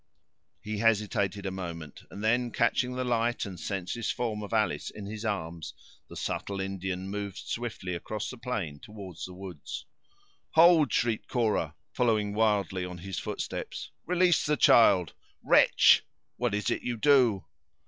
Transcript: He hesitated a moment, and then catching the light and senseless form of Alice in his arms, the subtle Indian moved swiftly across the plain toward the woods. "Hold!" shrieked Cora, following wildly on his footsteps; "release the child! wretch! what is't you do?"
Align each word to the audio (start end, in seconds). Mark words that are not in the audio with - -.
He 0.63 0.79
hesitated 0.79 1.45
a 1.45 1.51
moment, 1.51 2.05
and 2.09 2.23
then 2.23 2.49
catching 2.49 2.93
the 2.95 3.03
light 3.03 3.45
and 3.45 3.59
senseless 3.59 4.09
form 4.09 4.41
of 4.41 4.51
Alice 4.51 4.89
in 4.89 5.05
his 5.05 5.23
arms, 5.23 5.75
the 6.09 6.15
subtle 6.15 6.59
Indian 6.59 7.07
moved 7.07 7.37
swiftly 7.37 7.93
across 7.93 8.27
the 8.27 8.39
plain 8.39 8.79
toward 8.79 9.17
the 9.27 9.35
woods. 9.35 9.85
"Hold!" 10.53 10.91
shrieked 10.91 11.27
Cora, 11.27 11.75
following 11.93 12.33
wildly 12.33 12.83
on 12.83 12.97
his 12.97 13.19
footsteps; 13.19 13.91
"release 14.07 14.43
the 14.43 14.57
child! 14.57 15.13
wretch! 15.43 16.03
what 16.37 16.55
is't 16.55 16.71
you 16.71 16.97
do?" 16.97 17.45